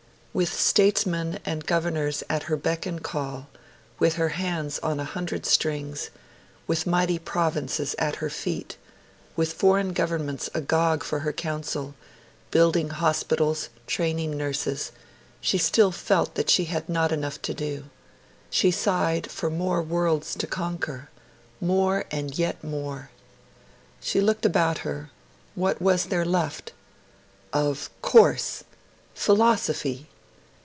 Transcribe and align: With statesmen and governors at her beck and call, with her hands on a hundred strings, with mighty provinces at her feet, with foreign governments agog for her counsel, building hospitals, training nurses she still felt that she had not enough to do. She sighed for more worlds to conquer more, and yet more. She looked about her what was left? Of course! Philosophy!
With 0.33 0.53
statesmen 0.53 1.39
and 1.45 1.65
governors 1.65 2.23
at 2.29 2.43
her 2.43 2.55
beck 2.55 2.85
and 2.85 3.03
call, 3.03 3.49
with 3.99 4.13
her 4.15 4.29
hands 4.29 4.79
on 4.79 4.97
a 4.97 5.03
hundred 5.03 5.45
strings, 5.45 6.09
with 6.67 6.87
mighty 6.87 7.19
provinces 7.19 7.95
at 7.99 8.15
her 8.15 8.29
feet, 8.29 8.77
with 9.35 9.51
foreign 9.51 9.91
governments 9.91 10.49
agog 10.53 11.03
for 11.03 11.19
her 11.19 11.33
counsel, 11.33 11.95
building 12.49 12.91
hospitals, 12.91 13.67
training 13.87 14.37
nurses 14.37 14.93
she 15.41 15.57
still 15.57 15.91
felt 15.91 16.35
that 16.35 16.49
she 16.49 16.63
had 16.63 16.87
not 16.87 17.11
enough 17.11 17.41
to 17.41 17.53
do. 17.53 17.87
She 18.49 18.71
sighed 18.71 19.29
for 19.29 19.49
more 19.49 19.81
worlds 19.81 20.33
to 20.35 20.47
conquer 20.47 21.09
more, 21.59 22.05
and 22.09 22.37
yet 22.39 22.63
more. 22.63 23.09
She 23.99 24.21
looked 24.21 24.45
about 24.45 24.77
her 24.87 25.09
what 25.55 25.81
was 25.81 26.09
left? 26.09 26.71
Of 27.51 27.89
course! 28.01 28.63
Philosophy! 29.13 30.07